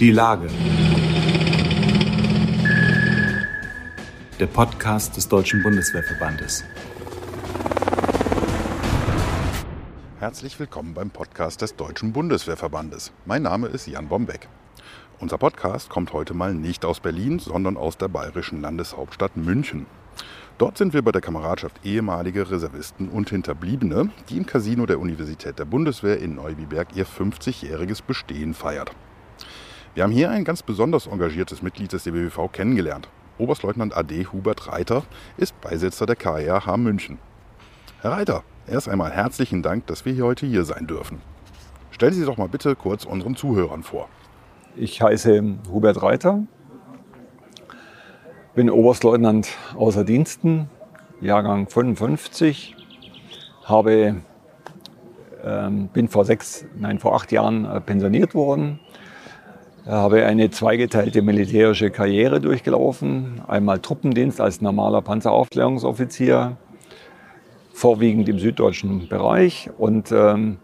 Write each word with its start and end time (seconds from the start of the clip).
Die 0.00 0.10
Lage. 0.10 0.48
Der 4.40 4.46
Podcast 4.48 5.16
des 5.16 5.28
Deutschen 5.28 5.62
Bundeswehrverbandes. 5.62 6.64
Herzlich 10.18 10.58
willkommen 10.58 10.94
beim 10.94 11.10
Podcast 11.10 11.62
des 11.62 11.76
Deutschen 11.76 12.12
Bundeswehrverbandes. 12.12 13.12
Mein 13.24 13.42
Name 13.42 13.68
ist 13.68 13.86
Jan 13.86 14.08
Bombeck. 14.08 14.48
Unser 15.20 15.38
Podcast 15.38 15.90
kommt 15.90 16.12
heute 16.12 16.34
mal 16.34 16.54
nicht 16.54 16.84
aus 16.84 16.98
Berlin, 16.98 17.38
sondern 17.38 17.76
aus 17.76 17.96
der 17.96 18.08
bayerischen 18.08 18.62
Landeshauptstadt 18.62 19.36
München. 19.36 19.86
Dort 20.58 20.76
sind 20.76 20.92
wir 20.92 21.02
bei 21.02 21.12
der 21.12 21.20
Kameradschaft 21.20 21.86
ehemalige 21.86 22.50
Reservisten 22.50 23.08
und 23.08 23.30
Hinterbliebene, 23.30 24.10
die 24.28 24.38
im 24.38 24.46
Casino 24.46 24.86
der 24.86 24.98
Universität 24.98 25.60
der 25.60 25.66
Bundeswehr 25.66 26.18
in 26.18 26.34
Neubiberg 26.34 26.96
ihr 26.96 27.06
50-jähriges 27.06 28.02
Bestehen 28.04 28.54
feiert. 28.54 28.90
Wir 29.94 30.02
haben 30.02 30.10
hier 30.10 30.28
ein 30.28 30.42
ganz 30.42 30.64
besonders 30.64 31.06
engagiertes 31.06 31.62
Mitglied 31.62 31.92
des 31.92 32.02
DBWV 32.02 32.50
kennengelernt. 32.50 33.08
Oberstleutnant 33.38 33.96
AD 33.96 34.26
Hubert 34.32 34.66
Reiter 34.66 35.04
ist 35.36 35.60
Beisitzer 35.60 36.04
der 36.04 36.16
KRH 36.16 36.76
München. 36.78 37.18
Herr 38.00 38.10
Reiter, 38.10 38.42
erst 38.66 38.88
einmal 38.88 39.12
herzlichen 39.12 39.62
Dank, 39.62 39.86
dass 39.86 40.04
wir 40.04 40.12
hier 40.12 40.24
heute 40.24 40.46
hier 40.46 40.64
sein 40.64 40.88
dürfen. 40.88 41.20
Stellen 41.92 42.12
Sie 42.12 42.24
doch 42.24 42.38
mal 42.38 42.48
bitte 42.48 42.74
kurz 42.74 43.04
unseren 43.04 43.36
Zuhörern 43.36 43.84
vor. 43.84 44.08
Ich 44.74 45.00
heiße 45.00 45.58
Hubert 45.70 46.02
Reiter, 46.02 46.42
bin 48.56 48.70
Oberstleutnant 48.70 49.48
außer 49.76 50.02
Diensten, 50.02 50.68
Jahrgang 51.20 51.68
55, 51.68 52.74
habe, 53.62 54.16
ähm, 55.44 55.86
bin 55.86 56.08
vor 56.08 56.24
sechs, 56.24 56.66
nein, 56.74 56.98
vor 56.98 57.14
acht 57.14 57.30
Jahren 57.30 57.64
äh, 57.64 57.80
pensioniert 57.80 58.34
worden, 58.34 58.80
habe 59.86 60.24
eine 60.24 60.50
zweigeteilte 60.50 61.22
militärische 61.22 61.90
Karriere 61.90 62.40
durchgelaufen. 62.40 63.42
Einmal 63.46 63.80
Truppendienst 63.80 64.40
als 64.40 64.60
normaler 64.60 65.02
Panzeraufklärungsoffizier, 65.02 66.56
vorwiegend 67.72 68.28
im 68.28 68.38
süddeutschen 68.38 69.08
Bereich 69.08 69.68
und 69.76 70.10
ähm, 70.12 70.58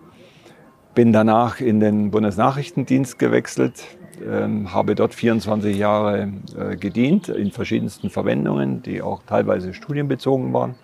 bin 0.94 1.12
danach 1.12 1.60
in 1.60 1.80
den 1.80 2.10
Bundesnachrichtendienst 2.10 3.18
gewechselt, 3.18 3.84
ähm, 4.26 4.72
habe 4.72 4.94
dort 4.94 5.14
24 5.14 5.76
Jahre 5.76 6.32
äh, 6.58 6.76
gedient 6.76 7.28
in 7.28 7.50
verschiedensten 7.50 8.10
Verwendungen, 8.10 8.82
die 8.82 9.02
auch 9.02 9.22
teilweise 9.24 9.74
studienbezogen 9.74 10.52
waren. 10.52 10.76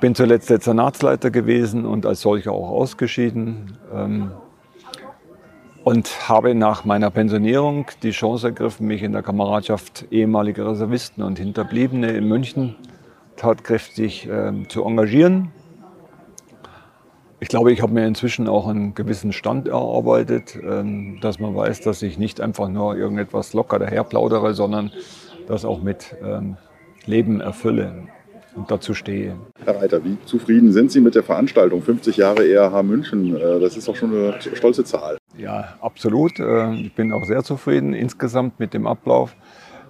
Bin 0.00 0.14
zuletzt 0.14 0.48
Dezernatsleiter 0.48 1.30
gewesen 1.30 1.84
und 1.84 2.06
als 2.06 2.22
solcher 2.22 2.52
auch 2.52 2.70
ausgeschieden. 2.70 3.78
Ähm, 3.94 4.30
und 5.84 6.28
habe 6.28 6.54
nach 6.54 6.84
meiner 6.84 7.10
Pensionierung 7.10 7.86
die 8.02 8.10
Chance 8.10 8.48
ergriffen, 8.48 8.86
mich 8.86 9.02
in 9.02 9.12
der 9.12 9.22
Kameradschaft 9.22 10.06
ehemaliger 10.10 10.70
Reservisten 10.70 11.22
und 11.22 11.38
Hinterbliebene 11.38 12.10
in 12.12 12.28
München 12.28 12.76
tatkräftig 13.36 14.28
äh, 14.28 14.52
zu 14.68 14.84
engagieren. 14.84 15.52
Ich 17.42 17.48
glaube, 17.48 17.72
ich 17.72 17.80
habe 17.80 17.94
mir 17.94 18.06
inzwischen 18.06 18.48
auch 18.48 18.68
einen 18.68 18.94
gewissen 18.94 19.32
Stand 19.32 19.66
erarbeitet, 19.66 20.58
ähm, 20.62 21.18
dass 21.22 21.38
man 21.38 21.56
weiß, 21.56 21.80
dass 21.80 22.02
ich 22.02 22.18
nicht 22.18 22.40
einfach 22.42 22.68
nur 22.68 22.96
irgendetwas 22.96 23.54
locker 23.54 23.78
daherplaudere, 23.78 24.52
sondern 24.52 24.92
das 25.48 25.64
auch 25.64 25.82
mit 25.82 26.14
ähm, 26.22 26.58
Leben 27.06 27.40
erfülle 27.40 28.08
und 28.54 28.70
dazu 28.70 28.92
stehe. 28.92 29.36
Herr 29.64 29.80
Reiter, 29.80 30.04
wie 30.04 30.18
zufrieden 30.26 30.72
sind 30.72 30.92
Sie 30.92 31.00
mit 31.00 31.14
der 31.14 31.22
Veranstaltung? 31.22 31.80
50 31.80 32.18
Jahre 32.18 32.46
ERH 32.46 32.82
München, 32.82 33.34
äh, 33.34 33.58
das 33.58 33.78
ist 33.78 33.88
doch 33.88 33.96
schon 33.96 34.10
eine 34.10 34.34
stolze 34.54 34.84
Zahl. 34.84 35.16
Ja, 35.40 35.70
absolut. 35.80 36.38
Äh, 36.38 36.74
ich 36.74 36.94
bin 36.94 37.12
auch 37.12 37.24
sehr 37.24 37.42
zufrieden 37.42 37.94
insgesamt 37.94 38.60
mit 38.60 38.74
dem 38.74 38.86
Ablauf. 38.86 39.34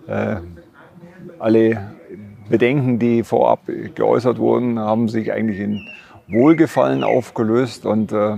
Äh, 0.06 0.36
alle 1.40 1.90
Bedenken, 2.48 3.00
die 3.00 3.24
vorab 3.24 3.62
geäußert 3.96 4.38
wurden, 4.38 4.78
haben 4.78 5.08
sich 5.08 5.32
eigentlich 5.32 5.58
in 5.58 5.80
Wohlgefallen 6.28 7.02
aufgelöst. 7.02 7.84
Und 7.84 8.12
äh, 8.12 8.36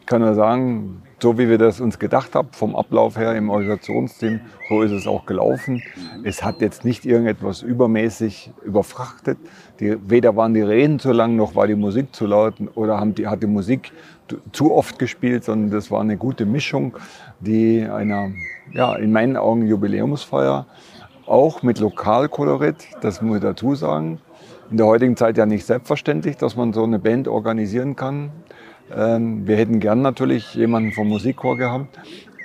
ich 0.00 0.06
kann 0.06 0.20
nur 0.20 0.34
sagen, 0.34 1.02
so 1.24 1.38
wie 1.38 1.48
wir 1.48 1.56
das 1.56 1.80
uns 1.80 1.98
gedacht 1.98 2.34
haben, 2.34 2.48
vom 2.52 2.76
Ablauf 2.76 3.16
her 3.16 3.34
im 3.34 3.48
Organisationsteam, 3.48 4.40
so 4.68 4.82
ist 4.82 4.92
es 4.92 5.06
auch 5.06 5.24
gelaufen. 5.24 5.82
Es 6.22 6.44
hat 6.44 6.60
jetzt 6.60 6.84
nicht 6.84 7.06
irgendetwas 7.06 7.62
übermäßig 7.62 8.52
überfrachtet. 8.62 9.38
Die, 9.80 9.96
weder 10.06 10.36
waren 10.36 10.52
die 10.52 10.60
Reden 10.60 10.98
zu 10.98 11.12
lang, 11.12 11.34
noch 11.34 11.56
war 11.56 11.66
die 11.66 11.76
Musik 11.76 12.14
zu 12.14 12.26
laut 12.26 12.56
oder 12.74 13.00
haben 13.00 13.14
die, 13.14 13.26
hat 13.26 13.42
die 13.42 13.46
Musik 13.46 13.92
zu 14.52 14.74
oft 14.74 14.98
gespielt, 14.98 15.44
sondern 15.44 15.70
das 15.70 15.90
war 15.90 16.02
eine 16.02 16.18
gute 16.18 16.44
Mischung, 16.44 16.94
die 17.40 17.88
einer, 17.90 18.32
ja, 18.74 18.94
in 18.94 19.10
meinen 19.10 19.38
Augen 19.38 19.66
Jubiläumsfeier, 19.66 20.66
auch 21.24 21.62
mit 21.62 21.78
Lokalkolorit, 21.78 22.84
das 23.00 23.22
muss 23.22 23.36
ich 23.36 23.42
dazu 23.42 23.74
sagen, 23.74 24.20
in 24.70 24.76
der 24.76 24.84
heutigen 24.84 25.16
Zeit 25.16 25.38
ja 25.38 25.46
nicht 25.46 25.64
selbstverständlich, 25.64 26.36
dass 26.36 26.54
man 26.54 26.74
so 26.74 26.84
eine 26.84 26.98
Band 26.98 27.28
organisieren 27.28 27.96
kann. 27.96 28.30
Ähm, 28.92 29.46
wir 29.46 29.56
hätten 29.56 29.80
gern 29.80 30.02
natürlich 30.02 30.54
jemanden 30.54 30.92
vom 30.92 31.08
Musikchor 31.08 31.56
gehabt, 31.56 31.98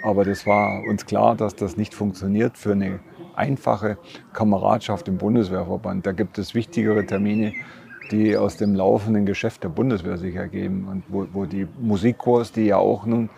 aber 0.03 0.23
das 0.23 0.45
war 0.45 0.83
uns 0.87 1.05
klar, 1.05 1.35
dass 1.35 1.55
das 1.55 1.77
nicht 1.77 1.93
funktioniert 1.93 2.57
für 2.57 2.71
eine 2.71 2.99
einfache 3.35 3.97
Kameradschaft 4.33 5.07
im 5.07 5.17
Bundeswehrverband. 5.17 6.05
Da 6.05 6.11
gibt 6.11 6.37
es 6.37 6.55
wichtigere 6.55 7.05
Termine, 7.05 7.53
die 8.11 8.35
aus 8.35 8.57
dem 8.57 8.75
laufenden 8.75 9.25
Geschäft 9.25 9.63
der 9.63 9.69
Bundeswehr 9.69 10.17
sich 10.17 10.35
ergeben 10.35 10.87
und 10.89 11.03
wo, 11.07 11.27
wo 11.31 11.45
die 11.45 11.67
Musikchors, 11.79 12.51
die 12.51 12.65
ja 12.65 12.77
auch 12.77 13.05
nun 13.05 13.29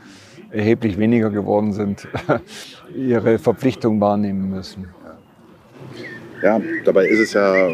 erheblich 0.50 0.98
weniger 0.98 1.30
geworden 1.30 1.74
sind, 1.74 2.08
ihre 2.96 3.40
Verpflichtung 3.40 4.00
wahrnehmen 4.02 4.50
müssen. 4.50 4.90
Ja, 6.42 6.60
dabei 6.84 7.08
ist 7.08 7.20
es 7.20 7.34
ja 7.34 7.70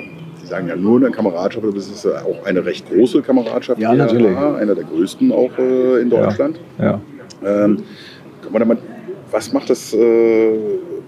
Sie 0.48 0.52
sagen 0.52 0.70
ja 0.70 0.78
nur 0.78 0.98
eine 0.98 1.12
Kameradschaft, 1.12 1.66
aber 1.66 1.76
das 1.76 1.90
ist 1.90 2.06
auch 2.06 2.46
eine 2.46 2.64
recht 2.64 2.90
große 2.90 3.22
Kameradschaft. 3.22 3.82
Ja, 3.82 3.94
natürlich. 3.94 4.38
Einer 4.38 4.76
der 4.76 4.86
größten 4.86 5.34
auch 5.34 5.52
äh, 5.58 6.00
in 6.02 6.10
Deutschland. 6.10 6.58
Ja. 6.80 7.02
ja. 7.44 7.64
Ähm, 7.66 7.84
mal, 8.50 8.78
was, 9.30 9.52
macht 9.52 9.70
das, 9.70 9.94
äh, 9.94 10.58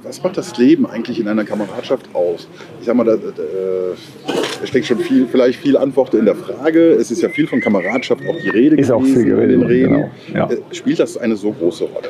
was 0.03 0.21
macht 0.21 0.35
das 0.35 0.57
Leben 0.57 0.85
eigentlich 0.85 1.21
in 1.21 1.29
einer 1.29 1.45
Kameradschaft 1.45 2.13
aus? 2.13 2.49
Ich 2.81 2.87
sag 2.87 2.97
mal, 2.97 3.05
da, 3.05 3.15
da, 3.15 4.65
steckt 4.65 4.87
schon 4.87 4.99
viel, 4.99 5.25
vielleicht 5.25 5.61
viel 5.61 5.77
Antwort 5.77 6.13
in 6.15 6.25
der 6.25 6.35
Frage. 6.35 6.91
Es 6.91 7.09
ist 7.09 7.21
ja 7.21 7.29
viel 7.29 7.47
von 7.47 7.61
Kameradschaft 7.61 8.21
auch 8.27 8.35
die 8.43 8.49
Rede 8.49 8.75
ist 8.75 8.89
gewesen 8.89 8.91
auch 8.91 9.21
viel 9.21 9.39
in 9.39 9.49
den 9.51 9.63
Reden. 9.63 9.93
Genau. 9.93 10.11
Ja. 10.33 10.49
Äh, 10.49 10.57
spielt 10.71 10.99
das 10.99 11.17
eine 11.17 11.37
so 11.37 11.53
große 11.53 11.85
Rolle? 11.85 12.09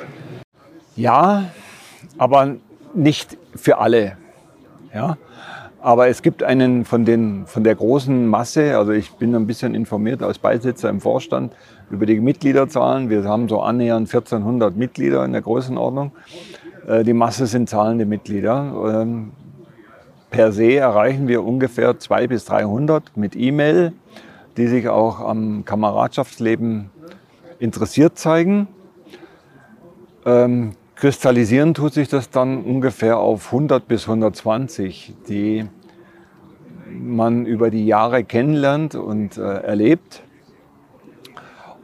Ja, 0.95 1.51
aber 2.17 2.55
nicht 2.95 3.37
für 3.55 3.77
alle. 3.77 4.17
Ja? 4.95 5.15
Aber 5.81 6.09
es 6.09 6.21
gibt 6.21 6.43
einen 6.43 6.83
von, 6.83 7.05
den, 7.05 7.45
von 7.45 7.63
der 7.63 7.75
großen 7.75 8.27
Masse, 8.27 8.77
also 8.77 8.91
ich 8.91 9.11
bin 9.11 9.33
ein 9.33 9.47
bisschen 9.47 9.75
informiert 9.75 10.21
als 10.21 10.37
Beisitzer 10.37 10.89
im 10.89 10.99
Vorstand 10.99 11.53
über 11.89 12.05
die 12.05 12.19
Mitgliederzahlen. 12.19 13.09
Wir 13.09 13.23
haben 13.23 13.47
so 13.47 13.61
annähernd 13.61 14.13
1400 14.13 14.75
Mitglieder 14.75 15.23
in 15.23 15.31
der 15.31 15.41
Größenordnung. 15.41 16.11
Äh, 16.85 17.05
die 17.05 17.13
Masse 17.13 17.45
sind 17.45 17.69
zahlende 17.69 18.05
Mitglieder. 18.05 19.01
Ähm, 19.03 19.31
per 20.29 20.51
se 20.51 20.75
erreichen 20.75 21.29
wir 21.29 21.45
ungefähr 21.45 21.97
200 21.97 22.29
bis 22.29 22.45
300 22.45 23.15
mit 23.15 23.37
E-Mail, 23.37 23.93
die 24.57 24.67
sich 24.67 24.89
auch 24.89 25.21
am 25.21 25.63
Kameradschaftsleben 25.63 26.89
interessiert 27.59 28.17
zeigen. 28.17 28.67
Kristallisieren 30.99 31.73
tut 31.73 31.93
sich 31.93 32.09
das 32.09 32.29
dann 32.29 32.61
ungefähr 32.61 33.19
auf 33.19 33.53
100 33.53 33.87
bis 33.87 34.09
120, 34.09 35.15
die 35.29 35.65
man 36.91 37.45
über 37.45 37.69
die 37.69 37.85
Jahre 37.85 38.25
kennenlernt 38.25 38.95
und 38.95 39.37
äh, 39.37 39.41
erlebt 39.41 40.23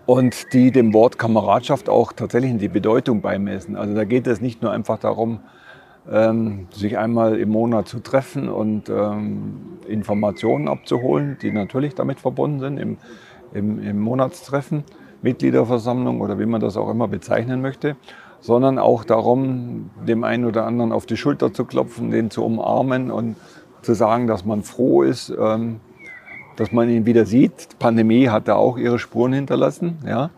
und 0.05 0.51
die 0.51 0.71
dem 0.71 0.93
Wort 0.93 1.17
Kameradschaft 1.17 1.87
auch 1.87 2.11
tatsächlich 2.11 2.57
die 2.57 2.67
Bedeutung 2.67 3.21
beimessen. 3.21 3.77
Also 3.77 3.95
da 3.95 4.03
geht 4.03 4.27
es 4.27 4.41
nicht 4.41 4.61
nur 4.61 4.71
einfach 4.71 4.99
darum, 4.99 5.39
ähm, 6.11 6.67
sich 6.71 6.97
einmal 6.97 7.39
im 7.39 7.51
Monat 7.51 7.87
zu 7.87 8.01
treffen 8.01 8.49
und 8.49 8.89
ähm, 8.89 9.77
Informationen 9.87 10.67
abzuholen, 10.67 11.37
die 11.41 11.53
natürlich 11.53 11.95
damit 11.95 12.19
verbunden 12.19 12.59
sind 12.59 12.77
im, 12.77 12.97
im, 13.53 13.81
im 13.81 13.97
Monatstreffen, 13.97 14.83
Mitgliederversammlung 15.21 16.19
oder 16.19 16.37
wie 16.37 16.45
man 16.45 16.59
das 16.59 16.75
auch 16.75 16.89
immer 16.89 17.07
bezeichnen 17.07 17.61
möchte, 17.61 17.95
sondern 18.45 18.77
auch 18.77 19.03
darum, 19.03 19.89
dem 20.07 20.23
einen 20.23 20.45
oder 20.45 20.67
anderen 20.67 20.91
auf 20.91 21.07
die 21.07 21.17
Schulter 21.17 21.51
zu 21.51 21.65
klopfen, 21.65 22.11
den 22.11 22.29
zu 22.29 22.45
umarmen 22.45 23.09
und 23.09 23.37
zu 23.81 23.95
sagen, 23.95 24.27
dass 24.27 24.45
man 24.45 24.61
froh 24.61 25.01
ist, 25.01 25.33
ähm, 25.35 25.79
dass 26.55 26.71
man 26.71 26.87
ihn 26.87 27.07
wieder 27.07 27.25
sieht. 27.25 27.71
Die 27.71 27.75
Pandemie 27.79 28.29
hat 28.29 28.47
da 28.47 28.53
auch 28.53 28.77
ihre 28.77 28.99
Spuren 28.99 29.33
hinterlassen. 29.33 29.97
Ja. 30.05 30.29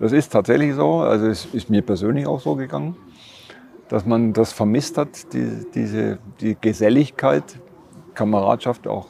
Das 0.00 0.10
ist 0.10 0.32
tatsächlich 0.32 0.74
so. 0.74 1.02
Also 1.02 1.28
es 1.28 1.44
ist 1.52 1.70
mir 1.70 1.82
persönlich 1.82 2.26
auch 2.26 2.40
so 2.40 2.56
gegangen, 2.56 2.96
dass 3.88 4.04
man 4.06 4.32
das 4.32 4.52
vermisst 4.52 4.98
hat, 4.98 5.32
die, 5.32 5.64
diese, 5.72 6.18
die 6.40 6.56
Geselligkeit, 6.60 7.44
Kameradschaft 8.14 8.88
auch 8.88 9.06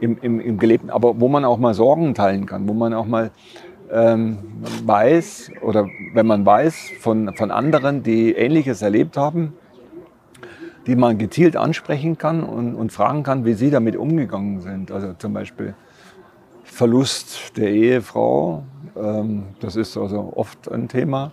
im, 0.00 0.18
im, 0.20 0.40
im 0.40 0.58
Gelebten, 0.58 0.90
aber 0.90 1.20
wo 1.20 1.28
man 1.28 1.44
auch 1.44 1.58
mal 1.58 1.74
Sorgen 1.74 2.12
teilen 2.14 2.46
kann, 2.46 2.68
wo 2.68 2.74
man 2.74 2.92
auch 2.92 3.06
mal 3.06 3.30
ähm, 3.90 4.38
weiß 4.84 5.50
oder 5.62 5.88
wenn 6.12 6.26
man 6.26 6.44
weiß 6.44 6.92
von, 7.00 7.34
von 7.34 7.50
anderen, 7.50 8.02
die 8.02 8.32
Ähnliches 8.32 8.82
erlebt 8.82 9.16
haben, 9.16 9.54
die 10.86 10.96
man 10.96 11.18
gezielt 11.18 11.56
ansprechen 11.56 12.18
kann 12.18 12.42
und, 12.42 12.74
und 12.74 12.92
fragen 12.92 13.22
kann, 13.22 13.44
wie 13.44 13.54
sie 13.54 13.70
damit 13.70 13.96
umgegangen 13.96 14.60
sind. 14.60 14.90
Also 14.90 15.14
zum 15.14 15.32
Beispiel 15.32 15.74
Verlust 16.62 17.56
der 17.56 17.70
Ehefrau, 17.70 18.64
ähm, 18.96 19.44
das 19.60 19.76
ist 19.76 19.96
also 19.96 20.32
oft 20.36 20.70
ein 20.70 20.88
Thema. 20.88 21.32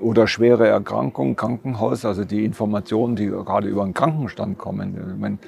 Oder 0.00 0.26
schwere 0.26 0.66
Erkrankung, 0.66 1.36
Krankenhaus, 1.36 2.04
also 2.04 2.24
die 2.24 2.44
Informationen, 2.44 3.16
die 3.16 3.26
gerade 3.26 3.68
über 3.68 3.84
den 3.84 3.92
Krankenstand 3.92 4.56
kommen. 4.56 4.96
Ich 4.96 5.20
meine, 5.20 5.38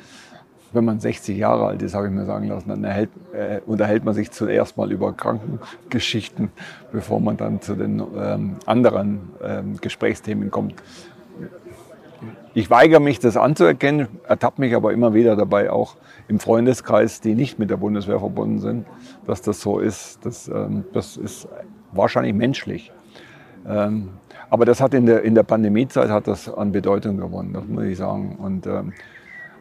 wenn 0.72 0.84
man 0.84 1.00
60 1.00 1.36
Jahre 1.36 1.66
alt 1.66 1.82
ist, 1.82 1.94
habe 1.94 2.06
ich 2.06 2.12
mir 2.12 2.24
sagen 2.24 2.48
lassen, 2.48 2.68
dann 2.68 2.84
erhält, 2.84 3.10
äh, 3.32 3.60
unterhält 3.66 4.04
man 4.04 4.14
sich 4.14 4.30
zuerst 4.30 4.76
mal 4.76 4.90
über 4.90 5.12
Krankengeschichten, 5.12 6.50
bevor 6.92 7.20
man 7.20 7.36
dann 7.36 7.60
zu 7.60 7.74
den 7.74 8.02
ähm, 8.16 8.56
anderen 8.66 9.30
ähm, 9.42 9.76
Gesprächsthemen 9.80 10.50
kommt. 10.50 10.74
Ich 12.54 12.70
weigere 12.70 13.00
mich, 13.00 13.18
das 13.18 13.36
anzuerkennen, 13.36 14.08
ertappe 14.28 14.60
mich 14.60 14.74
aber 14.74 14.92
immer 14.92 15.14
wieder 15.14 15.36
dabei, 15.36 15.70
auch 15.70 15.96
im 16.28 16.38
Freundeskreis, 16.38 17.20
die 17.20 17.34
nicht 17.34 17.58
mit 17.58 17.70
der 17.70 17.78
Bundeswehr 17.78 18.18
verbunden 18.18 18.58
sind, 18.58 18.86
dass 19.26 19.40
das 19.40 19.60
so 19.60 19.78
ist. 19.78 20.24
Das, 20.24 20.48
ähm, 20.48 20.84
das 20.92 21.16
ist 21.16 21.48
wahrscheinlich 21.92 22.34
menschlich. 22.34 22.92
Ähm, 23.66 24.10
aber 24.50 24.66
das 24.66 24.82
hat 24.82 24.92
in 24.92 25.06
der, 25.06 25.22
in 25.22 25.34
der 25.34 25.44
Pandemiezeit 25.44 26.10
hat 26.10 26.26
das 26.26 26.52
an 26.52 26.72
Bedeutung 26.72 27.16
gewonnen, 27.16 27.54
das 27.54 27.64
muss 27.66 27.84
ich 27.84 27.96
sagen. 27.96 28.36
Und 28.36 28.66
ähm, 28.66 28.92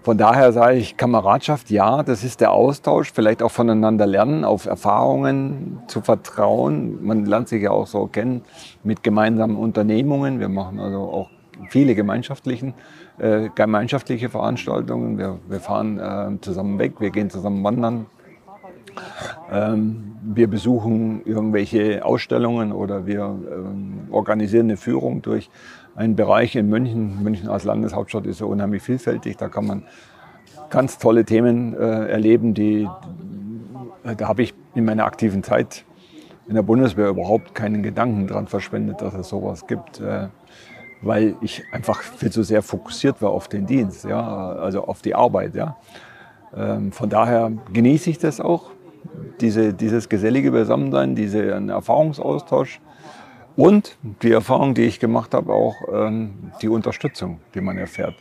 von 0.03 0.17
daher 0.17 0.51
sage 0.51 0.77
ich, 0.77 0.97
Kameradschaft, 0.97 1.69
ja, 1.69 2.01
das 2.01 2.23
ist 2.23 2.41
der 2.41 2.51
Austausch, 2.51 3.11
vielleicht 3.13 3.43
auch 3.43 3.51
voneinander 3.51 4.07
lernen, 4.07 4.43
auf 4.43 4.65
Erfahrungen 4.65 5.79
zu 5.87 6.01
vertrauen. 6.01 7.03
Man 7.05 7.25
lernt 7.25 7.49
sich 7.49 7.61
ja 7.61 7.71
auch 7.71 7.85
so 7.85 8.07
kennen 8.07 8.41
mit 8.83 9.03
gemeinsamen 9.03 9.55
Unternehmungen. 9.55 10.39
Wir 10.39 10.49
machen 10.49 10.79
also 10.79 11.01
auch 11.01 11.29
viele 11.69 11.93
gemeinschaftlichen, 11.93 12.73
äh, 13.19 13.49
gemeinschaftliche 13.53 14.29
Veranstaltungen. 14.29 15.19
Wir, 15.19 15.37
wir 15.47 15.59
fahren 15.59 15.99
äh, 15.99 16.41
zusammen 16.41 16.79
weg, 16.79 16.93
wir 16.99 17.11
gehen 17.11 17.29
zusammen 17.29 17.63
wandern. 17.63 18.07
Ähm, 19.51 20.15
wir 20.23 20.47
besuchen 20.47 21.21
irgendwelche 21.25 22.03
Ausstellungen 22.03 22.71
oder 22.71 23.05
wir 23.05 23.23
ähm, 23.23 24.07
organisieren 24.11 24.65
eine 24.65 24.77
Führung 24.77 25.21
durch 25.21 25.49
ein 25.95 26.15
Bereich 26.15 26.55
in 26.55 26.67
München. 26.69 27.23
München 27.23 27.49
als 27.49 27.63
Landeshauptstadt 27.63 28.25
ist 28.25 28.39
ja 28.39 28.45
unheimlich 28.45 28.81
vielfältig. 28.81 29.37
Da 29.37 29.49
kann 29.49 29.65
man 29.65 29.83
ganz 30.69 30.97
tolle 30.97 31.25
Themen 31.25 31.73
äh, 31.73 32.07
erleben, 32.07 32.53
die, 32.53 32.87
da 34.03 34.27
habe 34.27 34.43
ich 34.43 34.53
in 34.73 34.85
meiner 34.85 35.05
aktiven 35.05 35.43
Zeit 35.43 35.85
in 36.47 36.55
der 36.55 36.63
Bundeswehr 36.63 37.09
überhaupt 37.09 37.55
keinen 37.55 37.83
Gedanken 37.83 38.27
daran 38.27 38.47
verschwendet, 38.47 39.01
dass 39.01 39.13
es 39.13 39.29
sowas 39.29 39.67
gibt, 39.67 39.99
äh, 39.99 40.27
weil 41.01 41.35
ich 41.41 41.63
einfach 41.71 42.01
viel 42.01 42.31
zu 42.31 42.43
sehr 42.43 42.61
fokussiert 42.61 43.21
war 43.21 43.31
auf 43.31 43.47
den 43.47 43.65
Dienst, 43.65 44.05
ja, 44.05 44.53
also 44.53 44.85
auf 44.85 45.01
die 45.01 45.15
Arbeit. 45.15 45.55
Ja. 45.55 45.77
Ähm, 46.55 46.91
von 46.91 47.09
daher 47.09 47.51
genieße 47.71 48.09
ich 48.09 48.17
das 48.17 48.39
auch, 48.39 48.71
diese, 49.39 49.73
dieses 49.73 50.09
gesellige 50.09 50.51
Beisammensein, 50.51 51.15
diesen 51.15 51.69
Erfahrungsaustausch. 51.69 52.79
Und 53.61 53.95
die 54.23 54.31
Erfahrung, 54.31 54.73
die 54.73 54.81
ich 54.81 54.99
gemacht 54.99 55.35
habe, 55.35 55.53
auch 55.53 55.75
ähm, 55.93 56.51
die 56.63 56.67
Unterstützung, 56.67 57.39
die 57.53 57.61
man 57.61 57.77
erfährt. 57.77 58.15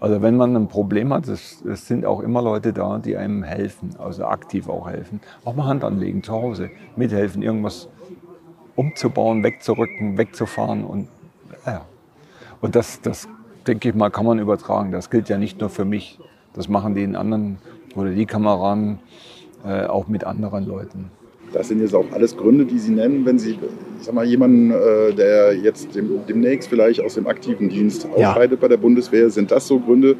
Also 0.00 0.20
wenn 0.20 0.36
man 0.36 0.54
ein 0.54 0.68
Problem 0.68 1.14
hat, 1.14 1.28
es, 1.28 1.62
es, 1.64 1.88
sind 1.88 2.04
auch 2.04 2.20
immer 2.20 2.42
Leute 2.42 2.74
da, 2.74 2.98
die 2.98 3.16
einem 3.16 3.42
helfen, 3.42 3.96
also 3.98 4.26
aktiv 4.26 4.68
auch 4.68 4.90
helfen. 4.90 5.22
Auch 5.46 5.54
mal 5.54 5.64
Hand 5.64 5.82
anlegen 5.82 6.22
zu 6.22 6.32
Hause, 6.32 6.68
mithelfen, 6.94 7.40
irgendwas 7.40 7.88
umzubauen, 8.76 9.42
wegzurücken, 9.42 10.18
wegzufahren. 10.18 10.84
Und, 10.84 11.08
ja. 11.64 11.86
und 12.60 12.76
das, 12.76 13.00
das, 13.00 13.30
denke 13.66 13.88
ich 13.88 13.94
mal, 13.94 14.10
kann 14.10 14.26
man 14.26 14.38
übertragen. 14.40 14.92
Das 14.92 15.08
gilt 15.08 15.30
ja 15.30 15.38
nicht 15.38 15.58
nur 15.58 15.70
für 15.70 15.86
mich. 15.86 16.20
Das 16.52 16.68
machen 16.68 16.94
die 16.94 17.02
in 17.02 17.16
anderen 17.16 17.60
oder 17.94 18.10
die 18.10 18.26
Kameraden 18.26 18.98
äh, 19.64 19.86
auch 19.86 20.06
mit 20.06 20.24
anderen 20.24 20.66
Leuten. 20.66 21.10
Das 21.52 21.68
sind 21.68 21.80
jetzt 21.80 21.94
auch 21.94 22.06
alles 22.12 22.36
Gründe, 22.36 22.64
die 22.64 22.78
Sie 22.78 22.92
nennen, 22.92 23.24
wenn 23.24 23.38
Sie, 23.38 23.52
ich 23.98 24.06
sag 24.06 24.14
mal, 24.14 24.24
jemanden, 24.24 24.70
äh, 24.70 25.12
der 25.12 25.54
jetzt 25.54 25.88
demnächst 26.28 26.68
vielleicht 26.68 27.00
aus 27.00 27.14
dem 27.14 27.26
aktiven 27.26 27.68
Dienst 27.68 28.06
ausscheidet 28.06 28.52
ja. 28.52 28.60
bei 28.60 28.68
der 28.68 28.76
Bundeswehr, 28.76 29.30
sind 29.30 29.50
das 29.50 29.66
so 29.66 29.78
Gründe, 29.78 30.16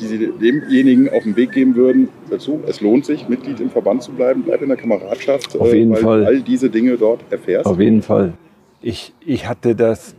die 0.00 0.06
Sie 0.06 0.32
demjenigen 0.40 1.08
auf 1.10 1.22
den 1.22 1.36
Weg 1.36 1.52
geben 1.52 1.74
würden, 1.74 2.08
dazu, 2.30 2.60
es 2.66 2.80
lohnt 2.80 3.04
sich, 3.04 3.28
Mitglied 3.28 3.60
im 3.60 3.70
Verband 3.70 4.02
zu 4.02 4.12
bleiben, 4.12 4.42
bleib 4.42 4.62
in 4.62 4.68
der 4.68 4.76
Kameradschaft, 4.76 5.58
auf 5.58 5.72
jeden 5.72 5.92
weil 5.92 6.02
Fall. 6.02 6.20
du 6.20 6.26
all 6.26 6.40
diese 6.40 6.70
Dinge 6.70 6.96
dort 6.96 7.20
erfährst? 7.30 7.66
Auf 7.66 7.78
jeden 7.78 8.02
Fall. 8.02 8.34
Ich, 8.80 9.12
ich 9.24 9.46
hatte 9.46 9.74
das, 9.74 10.14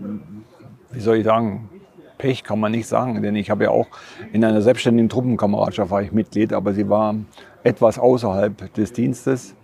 wie 0.92 1.00
soll 1.00 1.18
ich 1.18 1.26
sagen, 1.26 1.70
Pech 2.20 2.44
kann 2.44 2.60
man 2.60 2.72
nicht 2.72 2.86
sagen, 2.86 3.24
denn 3.24 3.36
ich 3.36 3.50
habe 3.50 3.64
ja 3.64 3.72
auch 3.72 3.88
in 4.32 4.44
einer 4.46 4.62
selbstständigen 4.62 5.10
Truppenkameradschaft 5.10 5.90
war 5.90 6.04
ich 6.04 6.12
Mitglied, 6.12 6.54
aber 6.54 6.74
sie 6.74 6.88
war 6.88 7.16
etwas 7.64 7.98
außerhalb 7.98 8.72
des 8.76 8.94
Dienstes. 8.94 9.56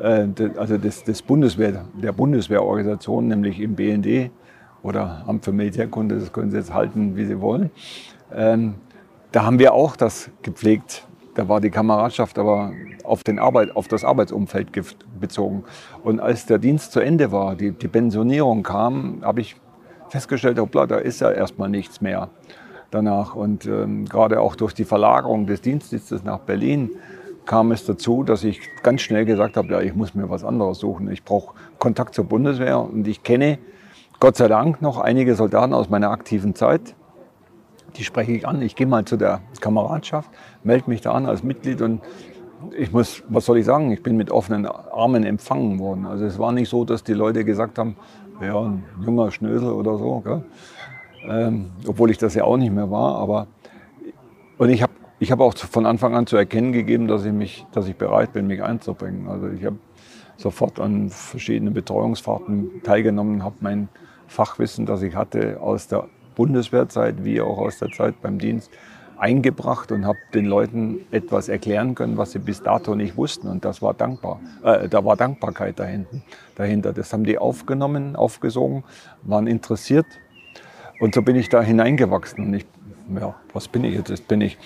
Äh, 0.00 0.28
also 0.56 0.78
des, 0.78 1.04
des 1.04 1.22
Bundeswehr, 1.22 1.84
der 1.94 2.12
Bundeswehrorganisation, 2.12 3.28
nämlich 3.28 3.60
im 3.60 3.74
BND 3.74 4.30
oder 4.82 5.24
Amt 5.26 5.44
für 5.44 5.52
Militärkunde, 5.52 6.18
das 6.18 6.32
können 6.32 6.50
Sie 6.50 6.56
jetzt 6.56 6.72
halten, 6.72 7.16
wie 7.16 7.26
Sie 7.26 7.40
wollen. 7.40 7.70
Ähm, 8.34 8.74
da 9.32 9.44
haben 9.44 9.58
wir 9.58 9.74
auch 9.74 9.96
das 9.96 10.30
gepflegt. 10.42 11.06
Da 11.34 11.48
war 11.48 11.60
die 11.60 11.70
Kameradschaft 11.70 12.38
aber 12.38 12.72
auf, 13.04 13.22
den 13.22 13.38
Arbeit, 13.38 13.76
auf 13.76 13.86
das 13.86 14.04
Arbeitsumfeld 14.04 14.70
bezogen. 15.20 15.64
Und 16.02 16.18
als 16.18 16.46
der 16.46 16.58
Dienst 16.58 16.92
zu 16.92 17.00
Ende 17.00 17.30
war, 17.30 17.54
die, 17.54 17.70
die 17.70 17.88
Pensionierung 17.88 18.62
kam, 18.62 19.20
habe 19.22 19.40
ich 19.40 19.56
festgestellt, 20.08 20.58
hoppla, 20.58 20.86
da 20.86 20.96
ist 20.96 21.20
ja 21.20 21.30
erstmal 21.30 21.68
nichts 21.68 22.00
mehr 22.00 22.30
danach. 22.90 23.36
Und 23.36 23.66
ähm, 23.66 24.06
gerade 24.06 24.40
auch 24.40 24.56
durch 24.56 24.74
die 24.74 24.84
Verlagerung 24.84 25.46
des 25.46 25.60
Dienstes 25.60 26.24
nach 26.24 26.40
Berlin 26.40 26.90
kam 27.50 27.72
es 27.72 27.84
dazu, 27.84 28.22
dass 28.22 28.44
ich 28.44 28.60
ganz 28.84 29.00
schnell 29.00 29.24
gesagt 29.24 29.56
habe, 29.56 29.72
ja, 29.72 29.80
ich 29.80 29.92
muss 29.92 30.14
mir 30.14 30.30
was 30.30 30.44
anderes 30.44 30.78
suchen. 30.78 31.10
Ich 31.10 31.24
brauche 31.24 31.56
Kontakt 31.80 32.14
zur 32.14 32.24
Bundeswehr 32.24 32.78
und 32.78 33.08
ich 33.08 33.24
kenne 33.24 33.58
Gott 34.20 34.36
sei 34.36 34.46
Dank 34.46 34.80
noch 34.80 35.00
einige 35.00 35.34
Soldaten 35.34 35.74
aus 35.74 35.90
meiner 35.90 36.12
aktiven 36.12 36.54
Zeit. 36.54 36.94
Die 37.96 38.04
spreche 38.04 38.30
ich 38.30 38.46
an. 38.46 38.62
Ich 38.62 38.76
gehe 38.76 38.86
mal 38.86 39.04
zu 39.04 39.16
der 39.16 39.40
Kameradschaft, 39.60 40.30
melde 40.62 40.88
mich 40.88 41.00
da 41.00 41.10
an 41.10 41.26
als 41.26 41.42
Mitglied 41.42 41.82
und 41.82 42.02
ich 42.78 42.92
muss, 42.92 43.24
was 43.28 43.46
soll 43.46 43.58
ich 43.58 43.64
sagen, 43.64 43.90
ich 43.90 44.04
bin 44.04 44.16
mit 44.16 44.30
offenen 44.30 44.66
Armen 44.66 45.24
empfangen 45.24 45.80
worden. 45.80 46.06
Also 46.06 46.26
es 46.26 46.38
war 46.38 46.52
nicht 46.52 46.68
so, 46.68 46.84
dass 46.84 47.02
die 47.02 47.14
Leute 47.14 47.44
gesagt 47.44 47.80
haben, 47.80 47.96
ja, 48.40 48.60
ein 48.60 48.84
junger 49.04 49.32
Schnösel 49.32 49.72
oder 49.72 49.98
so, 49.98 50.22
ähm, 51.28 51.72
obwohl 51.84 52.12
ich 52.12 52.18
das 52.18 52.32
ja 52.36 52.44
auch 52.44 52.58
nicht 52.58 52.72
mehr 52.72 52.92
war. 52.92 53.16
Aber 53.16 53.48
und 54.56 54.68
ich 54.68 54.82
habe 54.82 54.92
ich 55.20 55.30
habe 55.30 55.44
auch 55.44 55.54
von 55.54 55.84
Anfang 55.84 56.14
an 56.16 56.26
zu 56.26 56.36
erkennen 56.36 56.72
gegeben, 56.72 57.06
dass 57.06 57.26
ich, 57.26 57.32
mich, 57.32 57.66
dass 57.72 57.86
ich 57.86 57.94
bereit 57.94 58.32
bin, 58.32 58.46
mich 58.46 58.62
einzubringen. 58.62 59.28
Also 59.28 59.48
ich 59.48 59.64
habe 59.66 59.76
sofort 60.38 60.80
an 60.80 61.10
verschiedenen 61.10 61.74
Betreuungsfahrten 61.74 62.82
teilgenommen, 62.82 63.44
habe 63.44 63.56
mein 63.60 63.88
Fachwissen, 64.26 64.86
das 64.86 65.02
ich 65.02 65.14
hatte 65.14 65.60
aus 65.60 65.88
der 65.88 66.08
Bundeswehrzeit 66.36 67.22
wie 67.22 67.42
auch 67.42 67.58
aus 67.58 67.78
der 67.78 67.90
Zeit 67.90 68.22
beim 68.22 68.38
Dienst, 68.38 68.70
eingebracht 69.18 69.92
und 69.92 70.06
habe 70.06 70.18
den 70.32 70.46
Leuten 70.46 71.00
etwas 71.10 71.50
erklären 71.50 71.94
können, 71.94 72.16
was 72.16 72.32
sie 72.32 72.38
bis 72.38 72.62
dato 72.62 72.94
nicht 72.94 73.18
wussten. 73.18 73.48
Und 73.48 73.66
das 73.66 73.82
war 73.82 73.92
dankbar. 73.92 74.40
Äh, 74.64 74.88
da 74.88 75.04
war 75.04 75.16
Dankbarkeit 75.16 75.78
dahinter. 75.78 76.94
Das 76.94 77.12
haben 77.12 77.24
die 77.24 77.36
aufgenommen, 77.36 78.16
aufgesogen, 78.16 78.84
waren 79.22 79.46
interessiert. 79.46 80.06
Und 80.98 81.14
so 81.14 81.20
bin 81.20 81.36
ich 81.36 81.50
da 81.50 81.60
hineingewachsen. 81.60 82.46
Und 82.46 82.54
ich, 82.54 82.66
ja, 83.14 83.34
was 83.52 83.68
bin 83.68 83.84
ich 83.84 83.94
jetzt? 83.94 84.08
Jetzt 84.08 84.26
bin 84.26 84.40
ich 84.40 84.56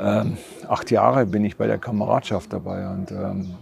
ähm, 0.00 0.36
acht 0.68 0.90
Jahre 0.90 1.26
bin 1.26 1.44
ich 1.44 1.56
bei 1.56 1.66
der 1.66 1.78
Kameradschaft 1.78 2.52
dabei 2.52 2.88
und 2.88 3.10
ähm, 3.10 3.54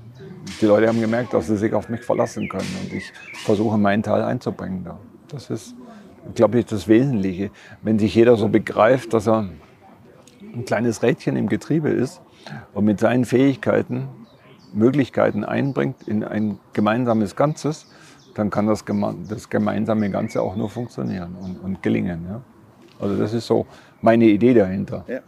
die 0.60 0.66
Leute 0.66 0.88
haben 0.88 1.00
gemerkt, 1.00 1.34
dass 1.34 1.46
sie 1.46 1.56
sich 1.56 1.74
auf 1.74 1.88
mich 1.88 2.02
verlassen 2.02 2.48
können 2.48 2.68
und 2.82 2.92
ich 2.92 3.12
versuche 3.44 3.78
meinen 3.78 4.02
Teil 4.02 4.22
einzubringen 4.22 4.84
da. 4.84 4.98
Das 5.28 5.50
ist, 5.50 5.74
glaube 6.34 6.58
ich, 6.58 6.66
das 6.66 6.88
Wesentliche. 6.88 7.50
Wenn 7.82 7.98
sich 7.98 8.14
jeder 8.14 8.36
so 8.36 8.48
begreift, 8.48 9.12
dass 9.12 9.26
er 9.26 9.48
ein 10.40 10.64
kleines 10.64 11.02
Rädchen 11.02 11.36
im 11.36 11.48
Getriebe 11.48 11.90
ist 11.90 12.22
und 12.72 12.84
mit 12.84 13.00
seinen 13.00 13.24
Fähigkeiten 13.24 14.08
Möglichkeiten 14.72 15.44
einbringt 15.44 16.06
in 16.06 16.24
ein 16.24 16.58
gemeinsames 16.72 17.36
Ganzes, 17.36 17.86
dann 18.34 18.50
kann 18.50 18.66
das, 18.66 18.84
das 19.28 19.48
gemeinsame 19.50 20.10
Ganze 20.10 20.42
auch 20.42 20.56
nur 20.56 20.70
funktionieren 20.70 21.34
und, 21.36 21.56
und 21.58 21.82
gelingen. 21.82 22.26
Ja? 22.28 22.40
Also 23.00 23.16
das 23.16 23.34
ist 23.34 23.46
so 23.46 23.66
meine 24.00 24.26
Idee 24.26 24.54
dahinter. 24.54 25.04
Ja. 25.08 25.20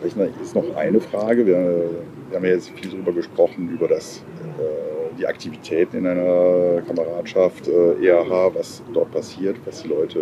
Vielleicht 0.00 0.40
ist 0.40 0.54
noch 0.54 0.76
eine 0.76 1.00
Frage. 1.00 1.46
Wir, 1.46 1.90
wir 2.28 2.36
haben 2.36 2.44
ja 2.44 2.52
jetzt 2.52 2.70
viel 2.70 2.90
darüber 2.90 3.12
gesprochen, 3.12 3.68
über 3.70 3.86
das, 3.86 4.22
äh, 4.58 5.18
die 5.18 5.26
Aktivitäten 5.26 5.98
in 5.98 6.06
einer 6.06 6.82
Kameradschaft, 6.86 7.68
äh, 7.68 8.06
EAH, 8.06 8.54
was 8.54 8.82
dort 8.92 9.12
passiert, 9.12 9.56
was 9.66 9.82
die 9.82 9.88
Leute, 9.88 10.20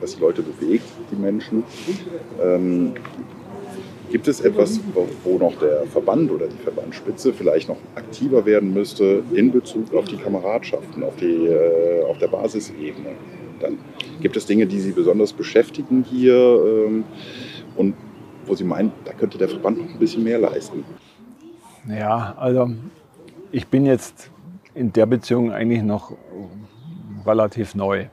was 0.00 0.16
die 0.16 0.20
Leute 0.20 0.42
bewegt, 0.42 0.84
die 1.10 1.16
Menschen. 1.16 1.64
Ähm, 2.42 2.92
Gibt 4.10 4.28
es 4.28 4.40
etwas, 4.42 4.78
wo 5.24 5.38
noch 5.38 5.58
der 5.58 5.86
Verband 5.86 6.30
oder 6.30 6.46
die 6.46 6.62
Verbandsspitze 6.62 7.32
vielleicht 7.32 7.68
noch 7.68 7.78
aktiver 7.96 8.44
werden 8.46 8.72
müsste 8.72 9.24
in 9.32 9.50
Bezug 9.50 9.92
auf 9.94 10.04
die 10.04 10.16
Kameradschaften, 10.16 11.02
auf, 11.02 11.16
die, 11.16 11.46
äh, 11.46 12.04
auf 12.04 12.18
der 12.18 12.28
Basisebene? 12.28 13.16
Dann 13.60 13.78
gibt 14.20 14.36
es 14.36 14.46
Dinge, 14.46 14.66
die 14.66 14.78
Sie 14.78 14.92
besonders 14.92 15.32
beschäftigen 15.32 16.04
hier 16.08 16.34
ähm, 16.36 17.04
und 17.76 17.94
wo 18.46 18.54
Sie 18.54 18.64
meinen, 18.64 18.92
da 19.04 19.12
könnte 19.12 19.38
der 19.38 19.48
Verband 19.48 19.78
noch 19.78 19.88
ein 19.88 19.98
bisschen 19.98 20.22
mehr 20.22 20.38
leisten? 20.38 20.84
Ja, 21.88 22.34
also 22.38 22.70
ich 23.52 23.68
bin 23.68 23.86
jetzt 23.86 24.30
in 24.74 24.92
der 24.92 25.06
Beziehung 25.06 25.52
eigentlich 25.52 25.82
noch 25.82 26.12
relativ 27.26 27.74
neu. 27.74 28.06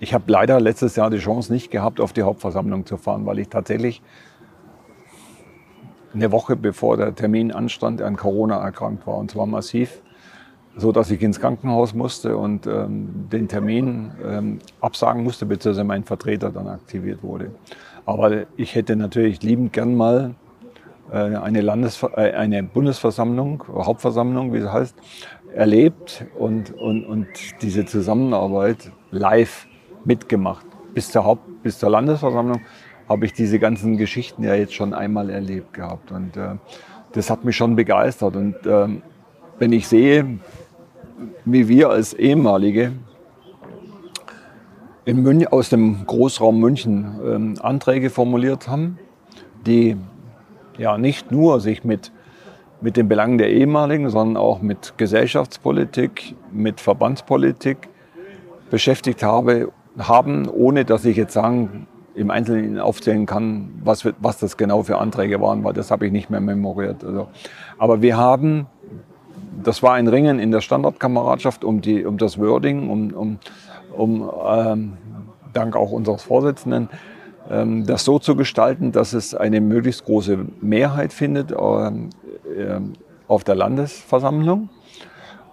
Ich 0.00 0.14
habe 0.14 0.24
leider 0.28 0.60
letztes 0.60 0.96
Jahr 0.96 1.10
die 1.10 1.18
Chance 1.18 1.52
nicht 1.52 1.70
gehabt, 1.70 2.00
auf 2.00 2.12
die 2.12 2.22
Hauptversammlung 2.22 2.86
zu 2.86 2.96
fahren, 2.96 3.26
weil 3.26 3.38
ich 3.38 3.48
tatsächlich 3.48 4.02
eine 6.14 6.32
Woche 6.32 6.56
bevor 6.56 6.96
der 6.96 7.14
Termin 7.14 7.52
anstand, 7.52 8.02
an 8.02 8.16
Corona 8.16 8.62
erkrankt 8.62 9.06
war 9.06 9.18
und 9.18 9.30
zwar 9.30 9.46
massiv, 9.46 10.00
so 10.76 10.92
dass 10.92 11.10
ich 11.10 11.22
ins 11.22 11.40
Krankenhaus 11.40 11.94
musste 11.94 12.36
und 12.36 12.66
ähm, 12.66 13.28
den 13.30 13.48
Termin 13.48 14.12
ähm, 14.24 14.58
absagen 14.80 15.22
musste, 15.22 15.46
beziehungsweise 15.46 15.84
mein 15.84 16.04
Vertreter 16.04 16.50
dann 16.50 16.68
aktiviert 16.68 17.22
wurde. 17.22 17.50
Aber 18.10 18.46
ich 18.56 18.74
hätte 18.74 18.96
natürlich 18.96 19.40
liebend 19.42 19.72
gern 19.72 19.94
mal 19.94 20.34
äh, 21.12 21.16
eine, 21.16 21.60
Landes 21.60 22.02
äh, 22.02 22.32
eine 22.32 22.64
Bundesversammlung, 22.64 23.62
Hauptversammlung, 23.68 24.52
wie 24.52 24.58
es 24.58 24.72
heißt, 24.72 24.96
erlebt 25.54 26.24
und, 26.36 26.72
und, 26.72 27.04
und 27.04 27.28
diese 27.62 27.84
Zusammenarbeit 27.84 28.90
live 29.12 29.68
mitgemacht. 30.04 30.66
Bis 30.92 31.12
zur, 31.12 31.24
Haupt-, 31.24 31.62
bis 31.62 31.78
zur 31.78 31.90
Landesversammlung 31.90 32.60
habe 33.08 33.26
ich 33.26 33.32
diese 33.32 33.60
ganzen 33.60 33.96
Geschichten 33.96 34.42
ja 34.42 34.54
jetzt 34.54 34.74
schon 34.74 34.92
einmal 34.92 35.30
erlebt 35.30 35.72
gehabt. 35.74 36.10
Und 36.10 36.36
äh, 36.36 36.56
das 37.12 37.30
hat 37.30 37.44
mich 37.44 37.56
schon 37.56 37.76
begeistert. 37.76 38.34
Und 38.34 38.66
äh, 38.66 38.88
wenn 39.60 39.72
ich 39.72 39.86
sehe, 39.86 40.40
wie 41.44 41.68
wir 41.68 41.90
als 41.90 42.12
ehemalige 42.14 42.92
in 45.10 45.22
München, 45.22 45.48
aus 45.48 45.68
dem 45.68 46.06
Großraum 46.06 46.60
München 46.60 47.20
ähm, 47.26 47.54
Anträge 47.60 48.10
formuliert 48.10 48.68
haben, 48.68 48.98
die 49.66 49.96
ja 50.78 50.96
nicht 50.98 51.32
nur 51.32 51.60
sich 51.60 51.82
mit, 51.84 52.12
mit 52.80 52.96
den 52.96 53.08
Belangen 53.08 53.36
der 53.36 53.50
ehemaligen, 53.50 54.08
sondern 54.08 54.36
auch 54.36 54.62
mit 54.62 54.94
Gesellschaftspolitik, 54.96 56.36
mit 56.52 56.80
Verbandspolitik 56.80 57.88
beschäftigt 58.70 59.22
habe, 59.24 59.72
haben, 59.98 60.48
ohne 60.48 60.84
dass 60.84 61.04
ich 61.04 61.16
jetzt 61.16 61.32
sagen 61.32 61.88
im 62.14 62.30
Einzelnen 62.30 62.78
aufzählen 62.78 63.26
kann, 63.26 63.70
was, 63.82 64.08
was 64.20 64.38
das 64.38 64.56
genau 64.56 64.84
für 64.84 64.98
Anträge 64.98 65.40
waren, 65.40 65.64
weil 65.64 65.72
das 65.72 65.90
habe 65.90 66.06
ich 66.06 66.12
nicht 66.12 66.30
mehr 66.30 66.40
memoriert. 66.40 67.02
Also, 67.04 67.28
aber 67.78 68.00
wir 68.00 68.16
haben, 68.16 68.66
das 69.62 69.82
war 69.82 69.94
ein 69.94 70.06
Ringen 70.06 70.38
in 70.38 70.52
der 70.52 70.60
Standardkameradschaft 70.60 71.64
um, 71.64 71.80
die, 71.80 72.04
um 72.04 72.16
das 72.16 72.38
Wording, 72.38 72.88
um, 72.88 73.12
um, 73.12 73.38
um 74.00 74.30
ähm, 74.46 74.92
dank 75.52 75.76
auch 75.76 75.92
unseres 75.92 76.22
Vorsitzenden, 76.22 76.88
ähm, 77.50 77.86
das 77.86 78.04
so 78.04 78.18
zu 78.18 78.34
gestalten, 78.34 78.92
dass 78.92 79.12
es 79.12 79.34
eine 79.34 79.60
möglichst 79.60 80.04
große 80.06 80.38
Mehrheit 80.60 81.12
findet 81.12 81.52
ähm, 81.52 82.10
äh, 82.56 82.80
auf 83.28 83.44
der 83.44 83.54
Landesversammlung 83.54 84.70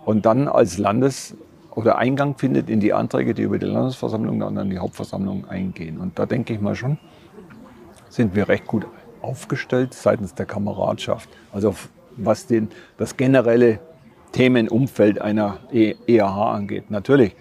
und 0.06 0.26
dann 0.26 0.48
als 0.48 0.78
Landes 0.78 1.36
oder 1.72 1.98
Eingang 1.98 2.38
findet 2.38 2.70
in 2.70 2.80
die 2.80 2.94
Anträge, 2.94 3.34
die 3.34 3.44
über 3.44 3.60
die 3.60 3.68
Landesversammlung 3.68 4.40
dann 4.40 4.58
an 4.58 4.70
die 4.70 4.80
Hauptversammlung 4.80 5.48
eingehen. 5.48 6.00
Und 6.00 6.18
da 6.18 6.26
denke 6.26 6.54
ich 6.54 6.62
mal 6.62 6.74
schon, 6.74 6.98
sind 8.10 8.34
wir 8.34 8.48
recht 8.48 8.66
gut 8.66 8.88
aufgestellt 9.22 9.94
seitens 9.94 10.34
der 10.34 10.46
Kameradschaft. 10.46 11.30
Also 11.52 11.76
was 12.16 12.48
den, 12.48 12.70
das 12.98 13.18
generelle 13.18 13.80
Themenumfeld 14.32 15.22
einer 15.22 15.60
ERH 15.72 16.54
angeht. 16.54 16.90
Natürlich 16.90 17.36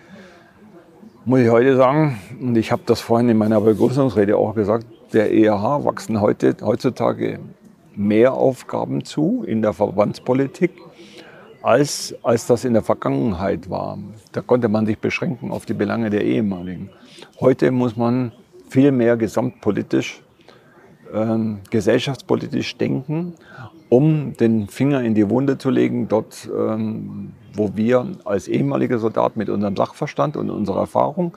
muss 1.26 1.40
ich 1.40 1.50
heute 1.50 1.76
sagen, 1.76 2.20
und 2.40 2.56
ich 2.56 2.70
habe 2.70 2.82
das 2.86 3.00
vorhin 3.00 3.28
in 3.28 3.36
meiner 3.36 3.60
Begrüßungsrede 3.60 4.36
auch 4.36 4.54
gesagt, 4.54 4.86
der 5.12 5.34
ERH 5.34 5.84
wachsen 5.84 6.20
heute, 6.20 6.56
heutzutage 6.62 7.40
mehr 7.96 8.32
Aufgaben 8.32 9.04
zu 9.04 9.42
in 9.44 9.60
der 9.60 9.72
Verbandspolitik 9.72 10.70
als, 11.62 12.14
als 12.22 12.46
das 12.46 12.64
in 12.64 12.74
der 12.74 12.82
Vergangenheit 12.82 13.68
war. 13.68 13.98
Da 14.30 14.40
konnte 14.40 14.68
man 14.68 14.86
sich 14.86 14.98
beschränken 14.98 15.50
auf 15.50 15.66
die 15.66 15.74
Belange 15.74 16.10
der 16.10 16.22
ehemaligen. 16.22 16.90
Heute 17.40 17.72
muss 17.72 17.96
man 17.96 18.30
viel 18.68 18.92
mehr 18.92 19.16
gesamtpolitisch, 19.16 20.22
ähm, 21.12 21.60
gesellschaftspolitisch 21.70 22.76
denken, 22.76 23.34
um 23.88 24.36
den 24.36 24.68
Finger 24.68 25.02
in 25.02 25.14
die 25.14 25.28
Wunde 25.30 25.58
zu 25.58 25.70
legen, 25.70 26.08
dort, 26.08 26.48
ähm, 26.56 27.32
wo 27.54 27.76
wir 27.76 28.06
als 28.24 28.48
ehemalige 28.48 28.98
Soldat 28.98 29.36
mit 29.36 29.48
unserem 29.48 29.76
Sachverstand 29.76 30.36
und 30.36 30.50
unserer 30.50 30.80
Erfahrung 30.80 31.36